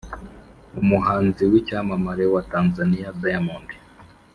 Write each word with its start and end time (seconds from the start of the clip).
Umuhanzi 0.81 1.43
wicyamamare 1.51 2.23
watanzaniya 2.33 3.09
diamond 3.21 3.67